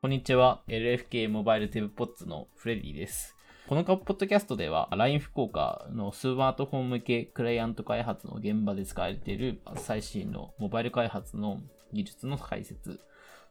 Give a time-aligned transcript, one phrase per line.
[0.00, 0.60] こんにちは。
[0.68, 3.34] LFK モバイルデブポッツのフレディです。
[3.68, 11.60] このポッドキャストでは LINE 福岡のスーマートフォン向けクライアント開発の現場で使われている最新のモバイル開発の
[11.92, 13.00] 技術の解説、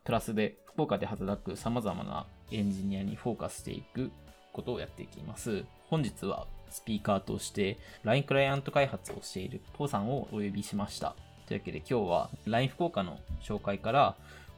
[0.06, 4.10] プラスで福岡で働く様々なエンジニアにフォーカスしていく
[4.54, 5.66] ことをやっていきます。
[5.90, 11.14] 本日はスピーカーとして LINE クライアント開発をしているポーさんをお呼びしました。
[11.46, 14.16] というわけで今日は LINE 福岡の紹介から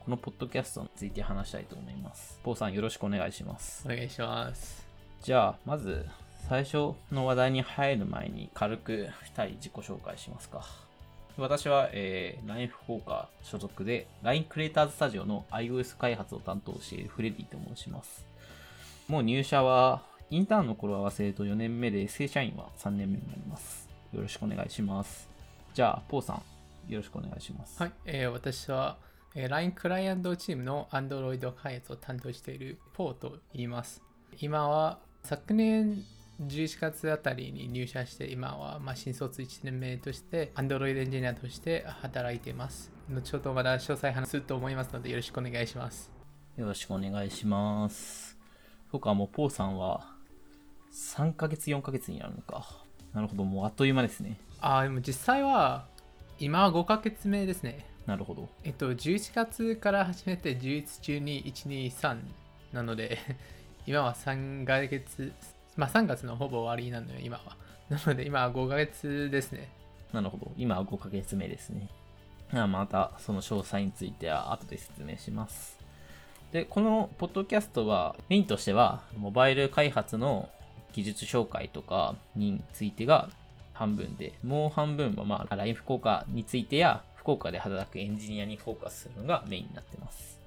[0.09, 2.39] このポッドキャストについて話したいと思います。
[2.43, 3.83] ポーさんよろしくお願いします。
[3.85, 4.83] お願いします。
[5.21, 6.03] じゃあ、まず
[6.47, 10.65] 最初の話題に入る前に軽く2人自己紹介しますか。
[11.37, 18.25] 私は、えー、LINE 福岡所属で LINE クリエイターズスタジオの iOS 開発を担当しているフレディと申します。
[19.07, 23.87] もう入社はインターンの頃合わせると4年目で正社員は3年目になります。
[24.11, 25.29] よろしくお願いします。
[25.75, 27.79] じゃあ、ポーさん、よろしくお願いします。
[27.79, 28.97] はい、えー私は、
[29.35, 34.01] えー LINE クライアントチームの Android 開発を担当しているポーと言います。
[34.39, 36.03] 今は昨年
[36.41, 42.91] 11月あたりに入社して今はまあ新卒1年目として Android エンジニアとして働いています。
[43.09, 46.11] 後ほどまだ詳細話すと思いますのでよろしくお願いします。
[46.57, 48.37] よろしくお願いします。
[48.91, 50.07] そうか、もうポーさんは
[50.91, 52.65] 3ヶ月、4ヶ月になるのか。
[53.13, 54.39] なるほど、もうあっという間ですね。
[54.61, 55.87] あーでも実際は
[56.39, 57.85] 今は5ヶ月目ですね。
[58.09, 58.49] なるほど。
[58.63, 62.17] えっと、11月から始めて11、12、1、2、3
[62.73, 63.19] なので、
[63.85, 65.31] 今は3ヶ月、
[65.75, 67.55] まあ3月のほぼ終わりなのよ、今は。
[67.87, 69.69] なので今は5ヶ月ですね。
[70.11, 70.51] なるほど。
[70.57, 71.87] 今は5ヶ月目ですね。
[72.51, 75.77] あまた、その詳細については後で説明します。
[76.51, 80.49] で、このポッドキャストは、メインとしては、モバイル開発の
[80.93, 83.29] 技術紹介とかについてが
[83.73, 90.41] 半分で、もう半分は、まあ、LINE 福岡についてや、福岡で働くエンジニアにフォーカスするのがメインになってます。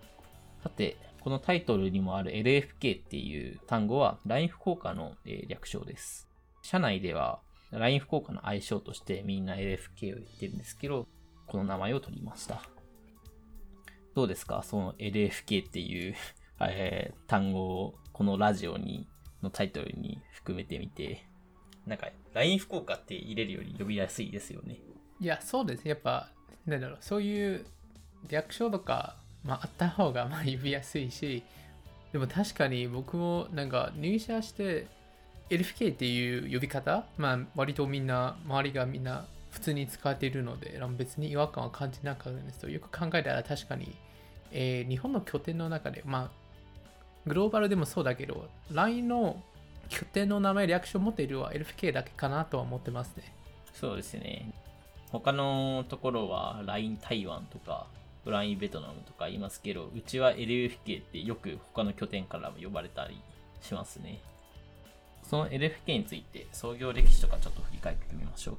[0.64, 5.12] さて、このタイトルにもある LFK っていう単語は LINE 福岡の
[5.46, 6.28] 略称です。
[6.62, 7.38] 社内では
[7.70, 11.06] LINE 福岡の愛称としてみんな LFK を言ってるんですけど、
[11.46, 12.60] この名前を取りました。
[14.16, 14.64] どうですか？
[14.64, 16.16] その LFK っていう、
[16.68, 19.06] え単語をこのラジオに
[19.40, 21.24] のタイトルに含めてみて、
[21.86, 24.80] なんか LINE 福岡って入れるより呼びやすいですよね。
[25.22, 25.86] いや、そうです。
[25.86, 26.32] やっぱ、
[26.66, 27.66] なんだろう、そういう
[28.28, 31.42] 略称とか、まあ、あった方がまあ呼びやすいし、
[32.12, 34.86] でも確かに僕もなんか入社して、
[35.50, 43.94] LFK っていう呼び方、まあ、割とみんな、周りがみんな普通に使っているので、別に違和感は感じなかったんですけど、よく考えたら確かに、
[44.50, 46.42] えー日本の拠点の中で、まあ、
[47.26, 49.42] グローバルでもそうだけど、LINE の
[49.88, 53.34] 拠点の名前、略称持っているのは LFK だけかなとは思ってますね。
[53.74, 54.52] そうですね。
[55.12, 57.86] 他のところは LINE 台湾とか
[58.24, 63.20] LINE ベトナムとか言いますけど、うちは LFK ってよく他の拠点からも呼ばれたり
[63.60, 64.20] しますね。
[65.22, 68.56] その LFK について創業歴史とかちょっと振り返ってみましょう。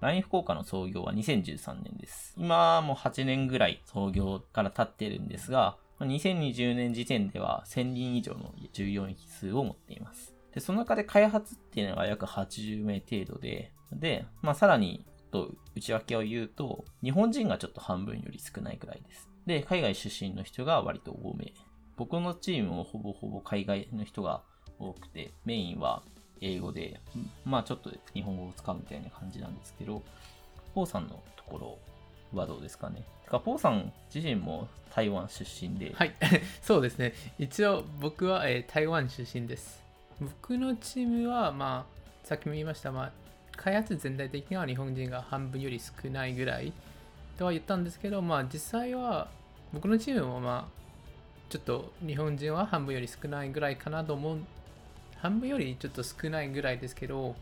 [0.00, 2.34] LINE 福岡の創業は2013年です。
[2.38, 10.32] 今もう8年ぐらい創業から経ってるんですが、2020年時点では1000人以上の従業員数を持っています。
[10.54, 19.28] で、その中で開発っていうのが約80名程度で、で、まあさらにと内訳を言うと、日本人がちょっと半分より少ないくらいです。
[19.46, 21.54] で、海外出身の人が割と多め。
[21.96, 24.42] 僕のチームもほぼほぼ海外の人が
[24.78, 26.02] 多くて、メインは
[26.40, 27.00] 英語で、
[27.44, 30.02] まあちょっと日本語を使うみたいな感じなんですけど、
[30.74, 33.04] ポーさんのところはどうですかね？
[33.24, 36.14] てか、ポーさん自身も台湾出身で、はい、
[36.62, 37.12] そうですね。
[37.38, 39.82] 一応僕は、えー台湾出身です。
[40.20, 43.12] 僕のチームは、まあ、さっきも言いました、まあ、
[43.62, 46.72] 開発全体的には日本人が半分より少ないぐらい
[47.36, 49.28] とは言ったんですけど、まあ実際は
[49.74, 50.80] 僕のチームもまあ、
[51.50, 54.38] ちょっと日本人は半分より少ないぐらいかなと思う。
[55.18, 57.36] 半分よりちょっと少ないぐらいですけど、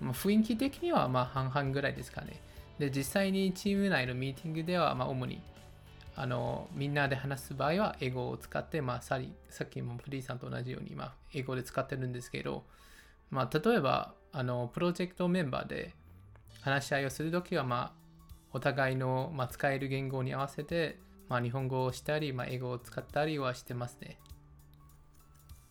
[0.00, 2.40] まあ、雰囲気的にはまあ半々ぐらいですかね。
[2.78, 5.42] で、実際にチーム内のミーティングでは、まあ主に
[6.14, 12.62] あのみんなで話す場合は英語を使って、まあ、さりさっきもフリーさんと同じように、まあ、英語で使ってるんですけど、
[13.30, 15.94] まあ、例えばあのプロジェクトメンバーで
[16.60, 20.98] 話し合いをするときは、まあ、お互いの、まあ、使える言語に合わせて、
[21.28, 24.18] まあ、日本語をしたり、まあ、英語を使ったりはしてますね。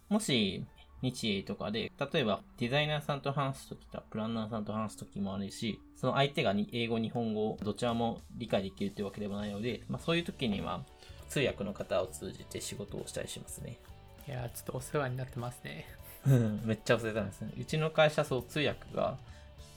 [0.10, 0.66] もし、
[1.02, 10.84] 日英とかで、例えばデザイナーさんと話すときとプランナーさんと話すときもあるし、その相手がに英語、日本語、どちらも理解できるというわけでもないので、まあそういうときには
[11.30, 13.80] 通訳の方を通じて仕事をしたりしますね。
[14.28, 15.86] いやー、ちょっとお世話になってますね。
[16.28, 17.52] うんめっちゃ忘れたんですね。
[17.60, 19.18] うちの会社、そう、通訳が、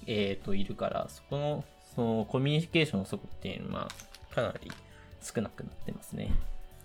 [0.07, 3.89] えーと、いるから、そこの、その、コミュニケーションの底っていうのは、
[4.35, 4.71] かなり
[5.23, 6.33] 少なくなってますね。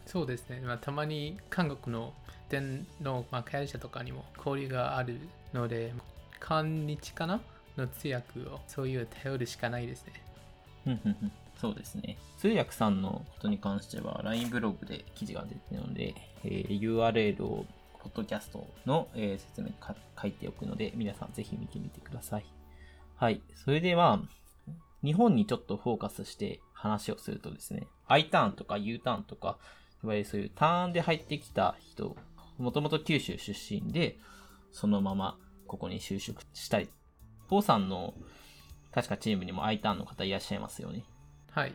[0.06, 2.13] そうですね、まあ、たまに韓国の
[2.50, 5.19] 店の、まあ、会社とかにも交流がある
[5.54, 5.94] ので、
[6.39, 7.42] 韓日かな？
[7.77, 10.13] の通訳をそういう頼るしかないですね。
[10.88, 12.18] うんうんうんそうですね。
[12.38, 16.13] 通訳さんのことに関しては LINE ブログで記事が出てるので、
[16.44, 17.65] えー URL を
[18.07, 22.45] ポッドキャストの、えー説明か書いておくので、皆さんぜひ見てみてください。
[23.15, 23.42] はい。
[23.54, 24.21] それでは、
[25.04, 29.57] 日本にちょっとフォーカスして話をするとですね、I ターンとか U ターンとか、
[30.04, 32.15] いわゆるそういうターンで入ってきた人、
[32.57, 34.18] もともと九州出身で、
[34.71, 35.38] そのまま
[35.68, 36.89] ここに就職したり。
[37.50, 38.13] ポーさんの
[38.92, 41.04] 確かチームにも I ターンの方いらっしゃいますよね。
[41.51, 41.74] はい。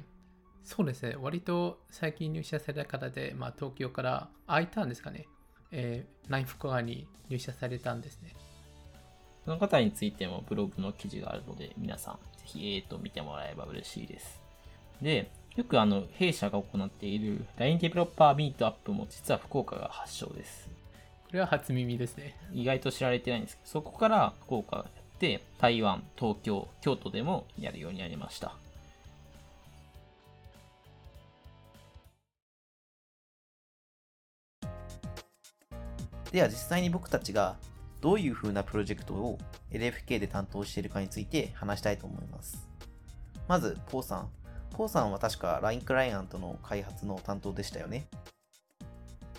[0.65, 5.27] そうですね、割と最近入社された方で、まあ、東京から I ターンですかね、
[5.73, 8.35] えー、ナイフコアに入社されたんですね。
[9.45, 14.41] その方についてもブログの記事があるので、皆さんぜひ、えーと見てもらえば嬉しいです。
[15.01, 20.69] で、よくあの、弊社が行っている LINE デベロッパーミートアップも実は福岡が発祥です。
[21.27, 22.37] これは初耳ですね。
[22.53, 28.57] 意外と知られてないんですけど、そこから福岡がやって、台湾、東京、京都でもやるようになりました。
[36.33, 37.57] では実際に僕たちが
[38.01, 39.39] どういう風なプロジェクトを
[39.71, 42.67] LFK で担当しているかについて話したいと思います。
[43.47, 44.29] まず、ポーさん。
[44.71, 48.09] ポーさんは確か LINE クライアントの開発の担当でしたよね？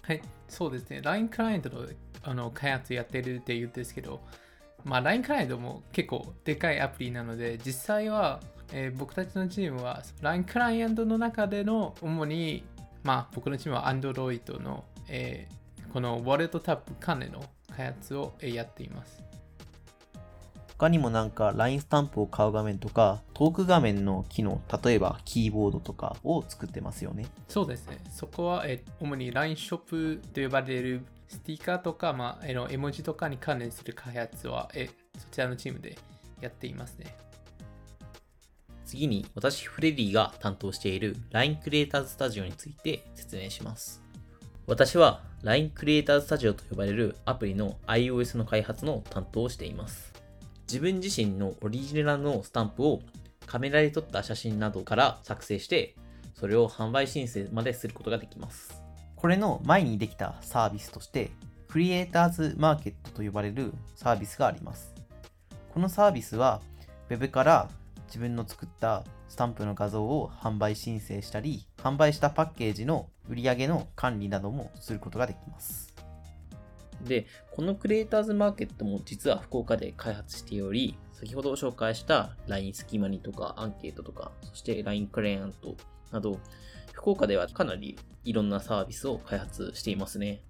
[0.03, 1.01] はい、そうですね。
[1.01, 1.87] LINE クライアントの
[2.21, 4.21] あの開発やってるって言うんですけど、
[4.85, 8.39] まあ、LINE クライアントも結構でかいアプリなので、実際は、
[8.71, 12.63] えー僕たちのチームは LINE クライアントの中での主に、
[13.03, 15.62] まあ、僕のチームは Android の、えー
[15.93, 17.45] この Wallet タップ関連の
[17.77, 19.23] 開発をえーやっています。
[20.79, 27.27] 他にもなんか LINE スタンプを買う画面とか、トーク画面の機能、例えばキーボードとかを作ってますよね。
[27.47, 27.99] そうですね。
[28.09, 35.95] そこは、えー主に LINE ショップと呼ばれるスティッカーとか、まあ、えーの絵文字とかに関連する開発は、えーそちらのチームで
[36.41, 37.15] やっていますね。
[38.83, 44.01] 次に私フレディが担当している LINE クリエイターズスタジオについて説明します。
[44.65, 50.13] 私は LINE クリエイターズスタジオと呼ばれるアプリの iOS の開発の担当をしています。
[50.69, 53.01] 自分自身のオリジナルのスタンプを
[53.45, 55.95] カメラで撮った写真などから作成して、
[56.33, 58.81] それを販売申請まですることができます。
[59.17, 61.29] これの前にできたサービスとして、
[61.67, 64.93] クリエイターズマーケットと呼ばれるサービスがあります。
[65.73, 66.61] このサービスは、
[67.09, 67.69] Web から
[68.07, 69.03] 自分の作った
[69.33, 75.91] スタンプの画像を販売申請したり、販売したパッケージの売り上げの管理などもすることができます。
[77.01, 85.77] で、このクリエイターズマーケットも実は福岡で開発しており、先ほど紹介した LINE スキマニとかアンケートとか、そして LINE クライアント
[86.11, 86.37] など、
[86.91, 90.41] 福岡ではかなりいろんなサービスを開発していますね。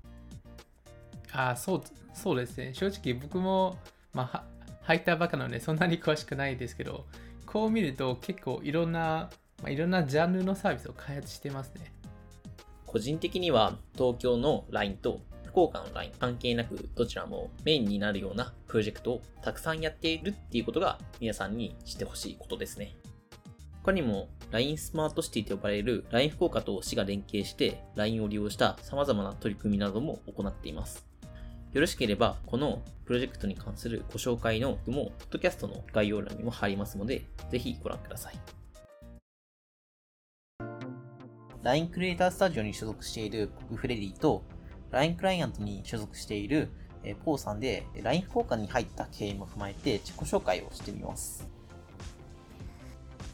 [1.32, 1.84] ああ、そう、
[2.14, 2.74] そうですね。
[2.74, 3.78] 正直僕も、
[4.12, 4.44] まあ、は
[4.82, 7.06] 入ったばかなのでそんなに詳しくないですけど、
[7.46, 9.30] こう見ると結構いろんな、
[9.62, 11.94] まあ、いろんなジャンルのサービスを開発してますね。
[12.86, 22.96] 個人的には東京の LINE と福岡の LINE 関係なくどちらもメインになるようなプロジェクトをたくさんやっているっていうことが皆さんに知ってほしいことですね。
[23.84, 31.13] 他にも LINE スマートシティと呼ばれる LINE 福岡と市が連携して LINE を利用した様々な取り組みなども行っています。
[31.74, 38.40] よろしければ、このプロジェクトに関するご紹介の具も、ポッドキャストの概要欄にも貼りますので、ぜひご覧ください。
[41.64, 44.44] LINE クリエイタースタジオに所属している僕フレディと
[44.92, 46.70] LINE クライアントに所属している
[47.26, 51.50] ポーさんで LINE 福岡に入った経緯も踏まえて自己紹介をしてみます。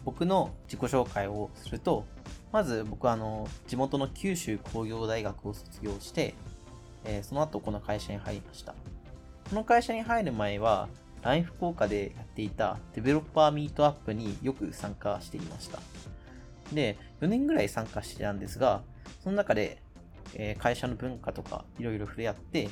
[0.05, 2.05] 僕の自己紹介をすると、
[2.53, 6.35] まず僕はあの地元の九州工業大学を卒業して、
[7.05, 8.73] えーその後この会社に入りました。
[9.49, 10.89] この会社に入る前は
[11.21, 15.79] LINE 福岡でやっていたデベロッパーミートアップによく参加していました。
[16.73, 18.83] で、4年ぐらい参加してたんですが、
[19.23, 19.81] その中で、
[20.35, 22.69] えー会社の文化とかいろいろ触れ合って、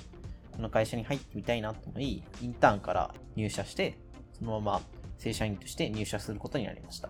[0.55, 3.97] この会社に入ってみたいなと思い、インターンから入社して、
[4.33, 4.81] そのまま
[5.17, 7.09] 正社員として入社することになりました。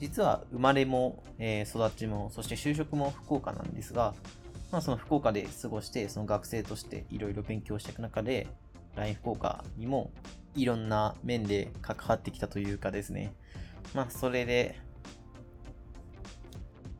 [0.00, 4.14] 実は生まれも、えー育ちも、そして就職も福岡なんですが、
[4.70, 8.46] まあ、その福岡で過ごして、その学生としていろいろ勉強していく中で、
[8.96, 10.10] LINE 福岡にも
[10.54, 13.32] いろんな面で関わってきたというかですね、
[13.94, 14.78] まあ、それで、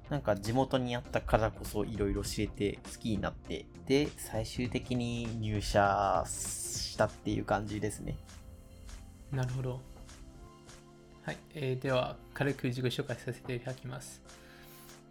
[0.09, 8.17] なんか地元にあったからこそいろいろ知れて好きになって、で、最終的に入社したっていう感じですね。
[9.31, 9.81] なるほど。
[11.23, 14.23] はい、えーでは、軽く自己紹介させていただきます。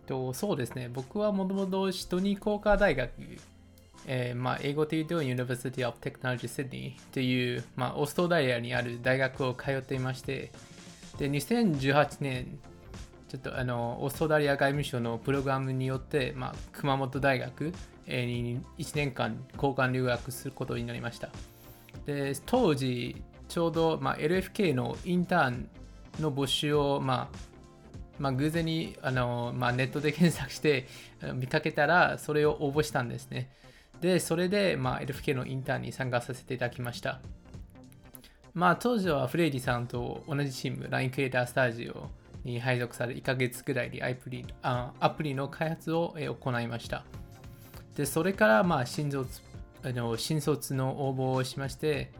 [0.07, 3.11] とそうですね、僕はもともとシドニー工科大学、
[4.07, 10.51] えーまあ、英語で言うと University of Technology Sydney という、まあ、オーストラリアにある大学を通っていまして、
[11.19, 12.59] で、2018年、
[13.27, 17.73] ちょっとあのオーストラリア外務省のプログラムによって、まあ、熊本大学
[18.07, 21.29] に1年間交換留学することになりました。
[22.05, 25.69] で当時、ちょうど、まあ、LFK のインターン
[26.21, 27.46] の募集を、まあ
[28.19, 30.87] まあ、偶然にあの、まあ、ネットで検索して
[31.35, 33.49] 見かけたら、それを応募したんですね。
[34.01, 37.19] で、それで、まあ、LFK のインターンに参加させていただきました。
[38.53, 42.09] まあ、当時はフレイディさんと同じチーム、LINE クリエイタースタジオ
[42.43, 47.03] に配属され、1ヶ月くらいでアプリあアプリの開発を行いました。
[47.95, 49.41] で、それから、まあ、新卒
[49.83, 52.11] あの新卒の応募をしまして、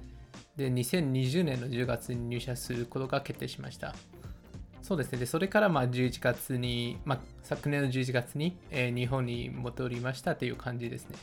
[0.55, 3.95] で、2020年の10月に入社することが決定しました。
[4.81, 5.17] そうですね。
[5.19, 11.17] で、それからまあ11月に、まあ、昨年の11月に、えー日本に戻りましたという感じですね。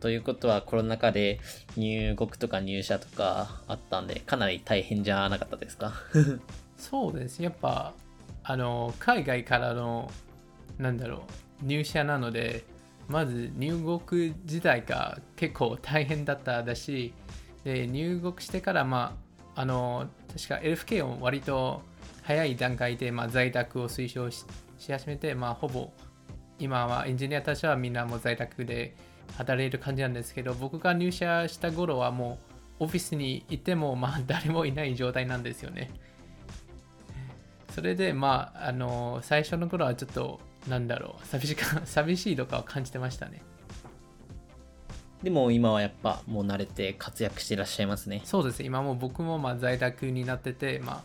[0.00, 1.38] ということはコロナ禍で
[1.76, 5.92] 入国とか入社とかあったんで、かなり大変じゃなかったですか？
[6.76, 7.42] そうです。
[7.42, 7.94] やっぱ、
[8.44, 10.10] あの、海外からの、
[10.78, 11.24] なんだろ
[11.62, 12.64] う、入社なので、
[13.08, 17.12] まず入国自体が結構大変だっただし、
[17.64, 21.82] で、入国してから、まあ、あの、確か LFK を割と
[22.22, 24.44] 早い段階で、まあ、在宅を推奨し
[24.90, 25.90] 始めて、まあ、ほぼ
[26.58, 28.94] 今はエンジニアたちはみんなも在宅で
[29.36, 32.38] 働いる感じなんですけど、僕が入社した頃はも
[32.80, 35.90] うオフィスに行っても、まあ、 誰もいない状態なんですよね。
[37.70, 43.42] それで、まあ、あの、最初の頃はちょっと、なんだろう、寂しか 寂しいとかを感じてましたね。
[45.22, 48.22] でも今はやっぱもう慣れて活躍していらっしゃいますね。
[48.24, 48.62] そうです。
[48.64, 51.02] 今も僕もまあ在宅になってて、まあ、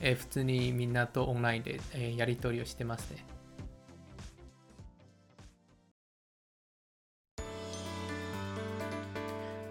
[0.00, 3.24] えー普通にみんなとオンラインで、えーやり取りをしてますね。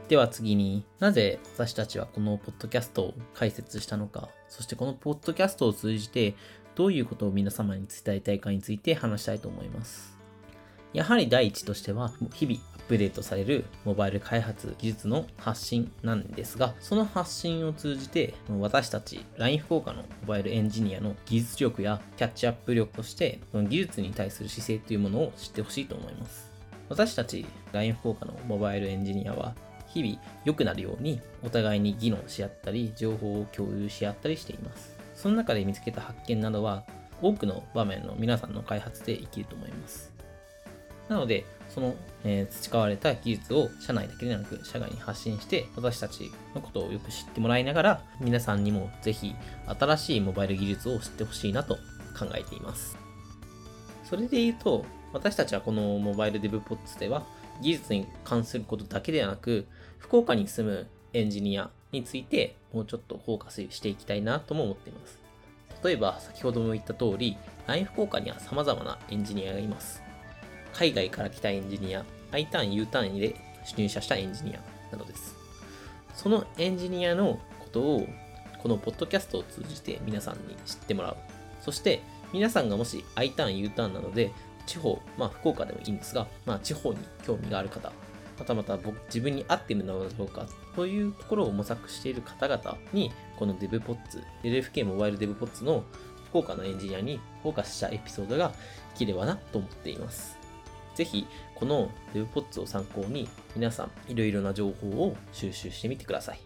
[0.07, 6.35] では次になぜ私たちはこのポッドキャストを開設したのか、そしてこのポッドキャストを通じて
[6.75, 10.17] どういうことを皆様に伝えたいかについて話したいと思います。
[10.93, 26.51] やはり第一としては、日々ップデートされるモバイル開発技術の発信なんですが、その発信を通じて、私たち LINE 福岡のモバイルエンジニアの技術力やキャッチアップ力として、その技術に対する姿勢というものを知ってほしいと思います。
[26.89, 29.55] 私たち LINE 福岡のモバイルエンジニアは、
[29.87, 34.97] 日々良くなるようにお互いに議論し合ったり、情報を共有し合ったりしています。
[35.15, 36.83] その中で見つけた発見などは、
[37.21, 40.11] 多くの場面の皆さんの開発で生きると思います。
[41.07, 49.35] なので、その、えー培われた技術を社内だけでなく社外に発信して、私たちのことをよく知ってもらいながら、皆さんにもぜひ
[49.79, 51.75] 新しいモバイル技術を知ってほしいなと
[52.17, 52.97] 考えています。
[54.03, 57.25] それで言うと、私たちはこのモバイルデブポッツでは、
[57.61, 59.67] 技術に関することだけではなく、
[59.99, 65.19] 福岡に住むエンジニアについてもうちょっとフォーカスしていきたいなとも思っています。
[65.83, 67.37] 例えば、先ほども言った通り、
[67.67, 70.10] LINE 福岡には様々なエンジニアがいます。
[70.73, 73.35] 海外から来たエンジニア、I ターン、U ターンで
[73.77, 74.61] 入社したエンジニア
[74.91, 75.35] などです。
[76.15, 78.07] そのエンジニアのことを、
[78.61, 81.17] このポッドキャストを通じて皆さんに知ってもらう。
[81.61, 82.01] そして、
[82.33, 84.31] 皆さんがもし I ターン、U ターンなどで、
[84.65, 87.91] 地方、まあ福岡でもいいんですが、まあ地方に興味がある方、
[88.41, 93.97] またまた僕自分に合っているのだろうかというところを模索している方々にこの DevPods、
[94.43, 95.83] LFK モバイル DevPods の
[96.29, 98.55] 福岡のエンジニアにフォーカスしたエピソードがで
[98.97, 100.40] きればなと思っています。
[100.95, 106.39] ぜひこの DevPods を参考に皆さんいろいろな情報を収集してみてください。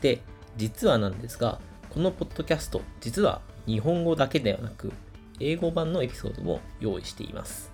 [0.00, 0.20] で、
[0.56, 4.92] 実はなんですが、このポッドキャスト、実は日本語だけではなく、
[5.40, 7.72] 英語版のエピソードも用意しています。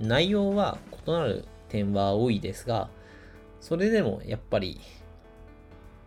[0.00, 2.88] 内容は異なる点は多いですが、
[3.60, 4.80] それでもやっぱり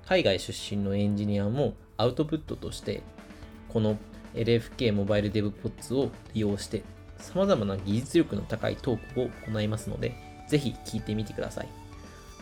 [0.05, 3.03] 海外出身のエンジニアもアウトプットとして
[3.69, 3.97] この
[4.33, 6.83] LFK モバイルデブポッツを利用して
[7.21, 10.15] 様々な技術力の高いトークを行いますので、
[10.47, 11.67] ぜひ聞いてみてください。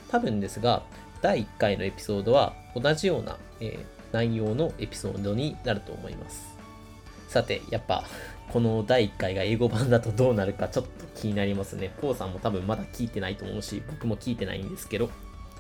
[0.10, 0.84] 多分ですが、
[1.22, 6.58] 第1回のエピソードは同じような、えー内容のエピソードになると思います。
[7.28, 8.04] さて、やっぱ、
[8.52, 11.94] この第1回が英語版だとどうなるかちょっと気になりますね。
[12.02, 15.10] ポーさんも多分まだ聞いてないと思うし、僕も聞いてないんですけど、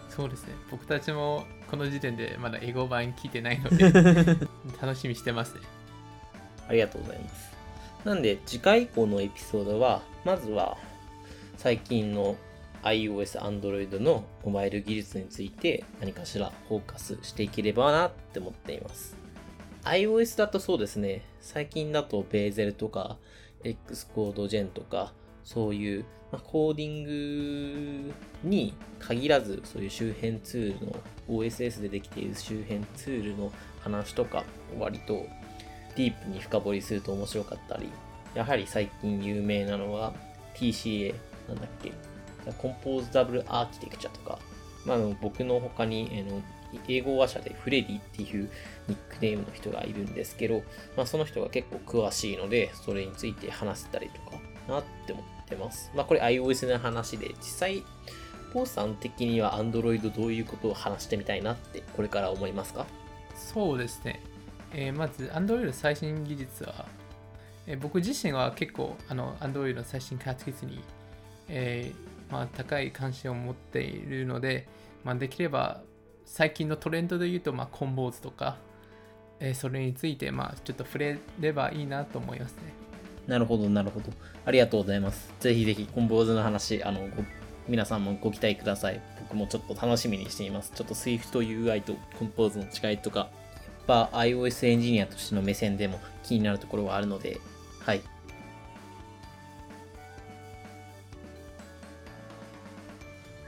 [0.09, 0.53] そうですね。
[0.71, 3.91] 僕たちもこの時点でまだ英語版聞いてないので、
[4.81, 5.61] 楽しみにしてますね。
[6.67, 7.58] ありがとうございます。
[8.05, 10.77] なんで、次回以降のエピソードは、まずは、
[11.57, 12.37] 最近の
[12.83, 19.17] iOS、Android のモバイル技術について何かしらフォーカスしていければなって思っています。
[19.83, 23.17] iOS だとそうですね、最近だとベーゼルとか、
[23.63, 25.13] X コードジェンとか、
[25.43, 28.13] そういう、まあ、コーディング
[28.43, 30.95] に限らず、そういう周辺ツールの、
[31.27, 33.51] OSS でできている周辺ツールの
[33.81, 34.45] 話とか、
[34.79, 35.25] 割と
[35.99, 37.89] ディープに深掘りすると面白かったり、
[38.33, 40.13] やはり最近有名なのは
[40.55, 41.13] TCA、
[41.49, 41.91] なんだっけ、
[42.57, 44.39] コンポーズダブルアーキテクチャとか、
[44.85, 46.41] まあ、僕の他に、えの
[46.87, 48.49] 英語話者でフレディっていう
[48.87, 50.61] ニックネームの人がいるんですけど、
[50.95, 54.37] まあ、その人が結構詳しいので、それについて話せたりとか
[54.69, 55.91] なって思ってます。
[55.95, 57.83] まあ、これ iOS の話で、実際、
[58.53, 62.85] ポーさん的には Android どういうことを話してみたいなって、これから思いますか？
[63.35, 64.21] そうですね。
[64.73, 66.85] えーまず、Android 最新技術は、
[67.67, 70.81] えー僕自身は結構、あの、Android の最新開発技術に、
[71.47, 74.67] えーまあ、高い関心を持っているので、
[75.03, 75.81] まあ、できれば、
[76.25, 78.57] 最近のトレンドで言うと、まあ、コンボーズとか、
[79.39, 82.73] えそれについて、まあ、ちょっと触れればいいなと思いますね。
[83.27, 84.11] なるほど、なるほど。
[84.45, 85.31] ありがとうございます。
[85.39, 87.07] ぜひぜひ、コンボーズの話、あの、
[87.67, 89.01] 皆さんもご期待ください。
[89.21, 90.71] 僕もちょっと楽しみにしています。
[90.73, 93.29] ちょっと Swift UI とコンポーズの違いとか、
[93.89, 97.41] ぱ iOS エンジニアとしての目線でも気になるところはあるので、
[97.79, 98.01] はい。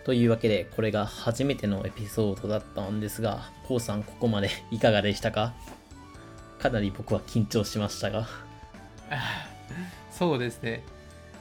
[0.04, 5.54] というわけで、これが初めてのエピソードだったんですが、ポーさんここまで いかがでしたか？
[6.58, 8.28] かなり僕は緊張しましたが。
[10.12, 10.82] そうですね。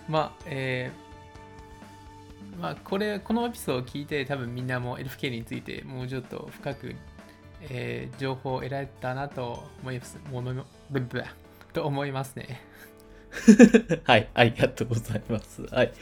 [0.08, 6.94] まあ、えーまあ、これ、このエピソードを聞いて、多分みんなも LFK についてもうちょっと深く、
[7.68, 10.18] えー情報を得られたなと思います。
[10.30, 11.22] ものブブ
[11.72, 12.60] と思いますね。
[14.04, 15.62] はい、ありがとうございます。
[15.70, 15.92] はい。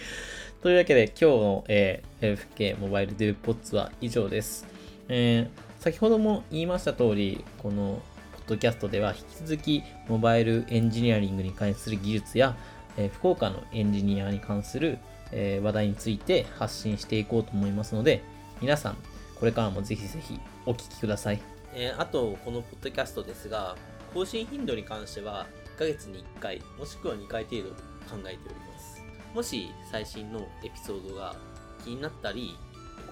[0.63, 4.67] というわけで、今日の、えー FK モバイルデブポッツは以上です。
[5.09, 5.49] えー
[5.81, 12.57] 先ほども言いました通り、このポッドキャストでは引き続きモバイルエンジニアリングに関する技術や、
[12.97, 14.99] えー福岡のエンジニアに関する、
[15.33, 18.23] えー話題について発信していこうと思いますので、
[18.61, 18.97] 皆さん、
[19.39, 21.58] これからもぜひぜひお聞きください。
[21.81, 23.77] えーあと、このポッドキャストですが、
[24.13, 29.01] 更新頻度に関しては、1ヶ月に1回、もしくは2回程度考えております。
[29.33, 31.37] もし最新のエピソードが
[31.85, 32.57] 気になったり、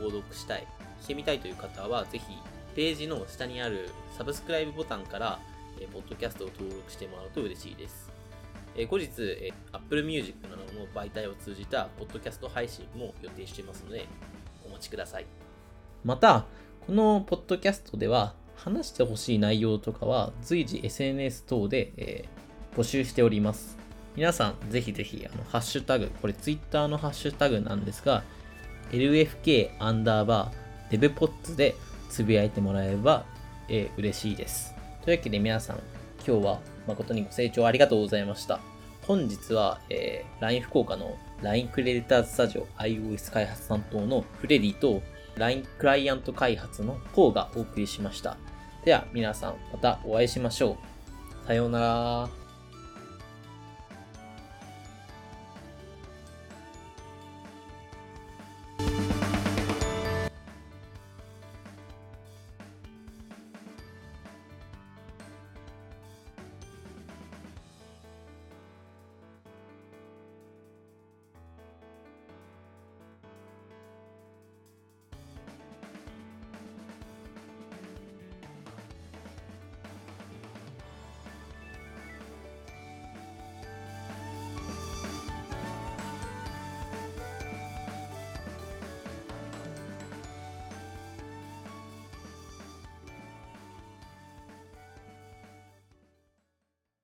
[0.01, 0.67] 購読したい、
[1.01, 2.25] してみたいという方は、ぜひ、
[2.75, 5.39] ページの下にあるサブスクライブボタンから、
[5.79, 8.11] えーポッドキャストを登録してもらうと嬉しいです。
[8.75, 14.07] えー後日、えー Apple Music などの媒体を通じたポッドキャスト配信も予定していますので、
[14.67, 15.27] お待ちください。
[16.03, 16.47] また、
[16.85, 23.79] このポッドキャストでは、話してほしい内容とかは随時 SNS 等で、えー募集しております。
[24.17, 28.23] 皆さん、ぜひぜひ、あの、ハッシュタグ、これ Twitter のハッシュタグなんですが、
[28.93, 31.75] LFK アンダーバーデブポッツで
[32.11, 33.25] つぶやいてもらえれば、
[33.71, 34.75] えー嬉しいです。
[35.03, 35.79] というわけで皆さん、
[36.27, 38.61] 今日は誠にご清聴ありがとうございました。
[39.07, 45.01] 本日は、えー LINE 福岡の LINE クレディターズスタジオ iOS 開発担当のフレディと
[45.37, 48.37] LINE クライアント開発のコウがお送りしました。
[48.85, 50.79] では皆さんまたお会いしましょ
[51.45, 51.47] う。
[51.47, 52.46] さようなら。